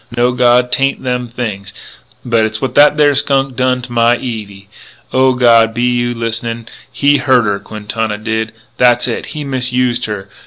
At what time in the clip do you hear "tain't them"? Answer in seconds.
0.71-1.27